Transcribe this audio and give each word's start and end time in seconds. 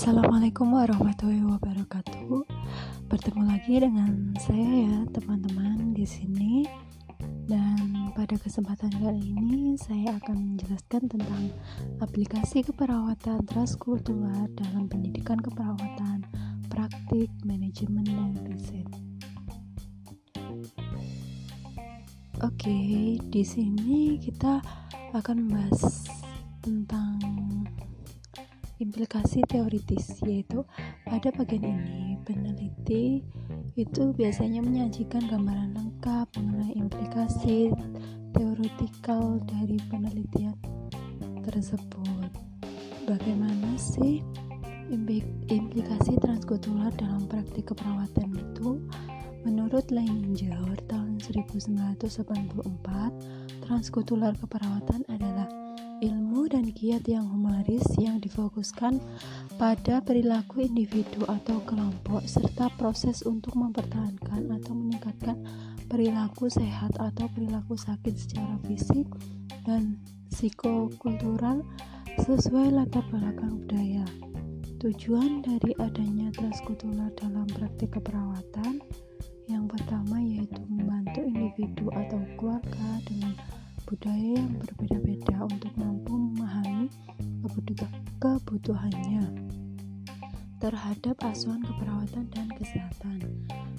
Assalamualaikum 0.00 0.80
warahmatullahi 0.80 1.44
wabarakatuh. 1.44 2.48
Bertemu 3.12 3.42
lagi 3.44 3.84
dengan 3.84 4.32
saya 4.40 4.88
ya, 4.88 4.96
teman-teman 5.12 5.92
di 5.92 6.08
sini. 6.08 6.64
Dan 7.44 8.08
pada 8.16 8.32
kesempatan 8.40 8.96
kali 8.96 9.36
ini 9.36 9.76
saya 9.76 10.16
akan 10.16 10.56
menjelaskan 10.56 11.04
tentang 11.04 11.52
aplikasi 12.00 12.64
keperawatan 12.64 13.44
transkultural 13.44 14.48
dalam 14.56 14.88
pendidikan 14.88 15.36
keperawatan, 15.36 16.24
praktik, 16.72 17.28
manajemen 17.44 18.08
dan 18.08 18.32
riset. 18.48 18.88
Oke, 22.40 22.80
di 23.20 23.44
sini 23.44 24.16
kita 24.16 24.64
akan 25.12 25.44
membahas 25.44 26.08
tentang 26.64 27.20
implikasi 28.80 29.44
teoritis 29.44 30.16
yaitu 30.24 30.64
pada 31.04 31.28
bagian 31.36 31.84
ini 31.84 32.16
peneliti 32.24 33.20
itu 33.76 34.02
biasanya 34.16 34.64
menyajikan 34.64 35.20
gambaran 35.28 35.76
lengkap 35.76 36.26
mengenai 36.40 36.72
implikasi 36.74 37.68
teoretikal 38.32 39.36
dari 39.44 39.76
penelitian 39.92 40.56
tersebut. 41.44 42.32
Bagaimana 43.04 43.76
sih 43.76 44.24
implikasi 45.52 46.16
transkultural 46.18 46.88
dalam 46.96 47.28
praktik 47.28 47.70
keperawatan 47.70 48.32
itu? 48.32 48.80
Menurut 49.44 49.88
Leininger 49.88 50.76
tahun 50.88 51.20
1984 51.20 52.60
transkultural 53.64 54.36
keperawatan 54.36 55.00
adalah 55.08 55.48
ilmu 56.00 56.48
dan 56.48 56.72
kiat 56.72 57.04
yang 57.04 57.28
humanis 57.28 57.84
yang 58.00 58.16
difokuskan 58.18 58.96
pada 59.60 60.00
perilaku 60.00 60.64
individu 60.64 61.28
atau 61.28 61.60
kelompok 61.68 62.24
serta 62.24 62.72
proses 62.80 63.20
untuk 63.28 63.52
mempertahankan 63.60 64.48
atau 64.48 64.72
meningkatkan 64.72 65.36
perilaku 65.92 66.48
sehat 66.48 66.96
atau 66.96 67.28
perilaku 67.28 67.76
sakit 67.76 68.16
secara 68.16 68.56
fisik 68.64 69.04
dan 69.68 70.00
psikokultural 70.32 71.60
sesuai 72.24 72.72
latar 72.72 73.04
belakang 73.12 73.60
budaya. 73.64 74.04
Tujuan 74.80 75.44
dari 75.44 75.76
adanya 75.76 76.32
transkultural 76.32 77.12
dalam 77.20 77.44
praktik 77.52 78.00
keperawatan 78.00 78.80
yang 79.44 79.68
pertama 79.68 80.16
yaitu 80.22 80.62
membantu 80.72 81.20
individu 81.20 81.92
atau 81.92 82.22
keluarga 82.40 82.88
dengan 83.04 83.36
budaya 83.90 84.38
yang 84.38 84.54
berbeda-beda 84.54 85.50
untuk 85.50 85.74
mampu 85.74 86.14
memahami 86.14 86.86
kebutuhannya 88.22 89.26
terhadap 90.62 91.18
asuhan 91.26 91.58
keperawatan 91.58 92.30
dan 92.30 92.46
kesehatan. 92.54 93.18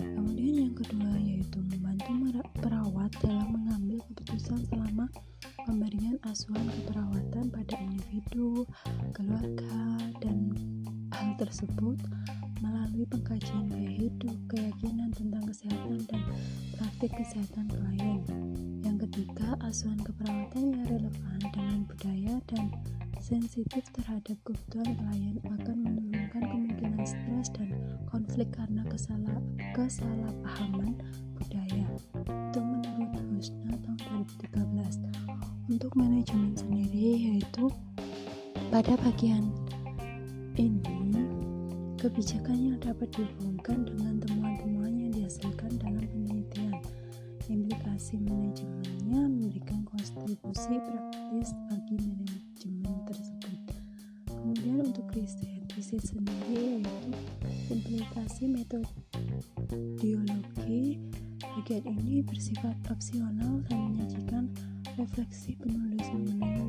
Kemudian 0.04 0.68
yang 0.68 0.76
kedua 0.76 1.16
yaitu 1.16 1.64
membantu 1.64 2.12
perawat 2.60 3.08
dalam 3.24 3.56
mengambil 3.56 4.04
keputusan 4.12 4.60
selama 4.68 5.08
pemberian 5.64 6.20
asuhan 6.28 6.68
keperawatan 6.68 7.48
pada 7.48 7.76
individu, 7.80 8.68
keluarga, 9.16 9.96
dan 10.20 10.52
hal 11.16 11.40
tersebut 11.40 11.96
melalui 12.60 13.08
pengkajian 13.08 13.64
gaya 13.72 13.96
hidup, 13.96 14.36
keyakinan 14.52 15.16
tentang 15.16 15.48
kesehatan 15.48 16.04
dan 16.04 16.22
praktik 16.76 17.16
kesehatan 17.16 17.72
klien 17.72 18.20
ketiga, 19.12 19.60
asuhan 19.68 20.00
keperawatan 20.08 20.72
yang 20.72 20.88
relevan 20.88 21.40
dengan 21.52 21.84
budaya 21.84 22.36
dan 22.48 22.72
sensitif 23.20 23.84
terhadap 23.92 24.40
kebutuhan 24.48 24.88
klien 24.88 25.36
akan 25.52 25.78
menurunkan 25.84 26.40
kemungkinan 26.48 27.04
stres 27.04 27.52
dan 27.52 27.76
konflik 28.08 28.48
karena 28.56 28.88
kesalah, 28.88 29.36
kesalahpahaman 29.76 30.96
budaya. 31.36 31.86
Itu 32.24 32.60
menurut 32.64 33.12
Husna 33.36 33.76
tahun 33.84 34.24
2013. 34.48 35.04
Untuk 35.68 35.92
manajemen 36.00 36.56
sendiri 36.56 37.36
yaitu 37.36 37.68
pada 38.72 38.96
bagian 38.96 39.44
ini 40.56 40.88
kebijakan 42.00 42.56
yang 42.56 42.78
dapat 42.80 43.12
dihubungkan 43.12 43.84
dengan 43.84 44.24
temuan-temuan 44.24 44.96
yang 44.96 45.12
dihasilkan 45.12 45.76
dalam 45.84 46.00
penelitian 46.00 46.80
implikasi 47.52 48.16
memberikan 48.24 48.81
kontribusi 50.10 50.82
praktis 50.82 51.54
bagi 51.70 52.02
manajemen 52.02 52.98
tersebut. 53.06 53.62
Kemudian 54.26 54.82
untuk 54.82 55.06
riset, 55.14 55.70
riset 55.78 56.02
sendiri 56.02 56.82
yaitu 56.82 57.14
implikasi 57.70 58.50
metodologi 58.50 60.98
bagian 61.62 61.86
ini 61.86 62.26
bersifat 62.26 62.74
opsional 62.90 63.62
dan 63.70 63.94
menyajikan 63.94 64.50
refleksi 64.98 65.54
penulis 65.62 66.10
mengenai 66.10 66.66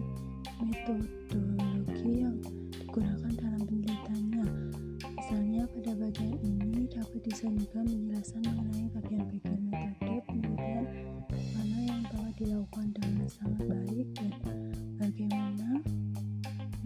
metodologi 0.61 2.29
yang 2.29 2.37
digunakan 2.77 3.33
dalam 3.41 3.63
penelitiannya. 3.65 4.47
Misalnya 5.17 5.65
pada 5.71 5.93
bagian 5.97 6.37
ini 6.45 6.85
dapat 6.93 7.25
disajikan 7.25 7.89
penjelasan 7.89 8.43
mengenai 8.45 8.85
bagian-bagian 8.93 9.61
metode 9.65 10.02
dilakukan 12.73 13.05
dengan 13.05 13.29
sangat 13.29 13.63
baik 13.69 14.09
dan 14.17 14.33
bagaimana 14.97 15.69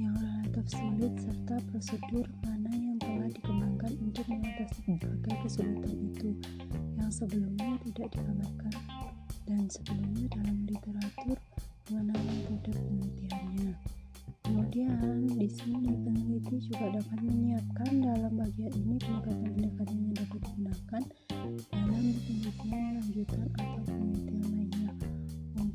yang 0.02 0.18
relatif 0.18 0.66
sulit 0.66 1.14
serta 1.14 1.62
prosedur 1.70 2.26
mana 2.42 2.74
yang 2.74 2.98
telah 2.98 3.30
dikembangkan 3.30 3.92
untuk 4.02 4.26
mengatasi 4.26 4.82
berbagai 4.98 5.34
kesulitan 5.46 5.94
itu 6.10 6.30
yang 6.98 7.10
sebelumnya 7.14 7.78
tidak 7.86 8.08
digambarkan 8.18 8.74
dan 9.46 9.62
sebelumnya 9.70 10.26
dalam 10.34 10.56
literatur 10.66 11.38
mengenai 11.86 12.34
metode 12.50 12.78
penelitiannya. 12.82 13.70
Kemudian 14.42 15.14
di 15.38 15.46
sini 15.46 15.90
peneliti 16.02 16.56
juga 16.66 16.98
dapat 16.98 17.18
menyiapkan 17.22 17.85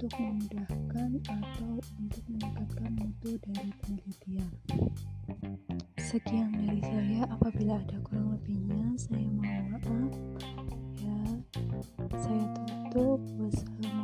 untuk 0.02 0.18
memudahkan 0.18 1.10
atau 1.30 1.78
untuk 2.02 2.24
meningkatkan 2.26 2.90
mutu 2.98 3.38
dari 3.46 3.70
penelitian. 3.86 4.50
Sekian 6.02 6.50
dari 6.58 6.82
saya, 6.82 7.30
apabila 7.30 7.78
ada 7.78 8.02
kurang 8.02 8.34
lebihnya, 8.34 8.98
saya 8.98 9.30
mohon 9.30 9.78
maaf. 9.78 9.86
Ya, 11.06 11.22
saya 12.18 12.46
tutup. 12.50 13.22
Wassalamualaikum. 13.46 14.01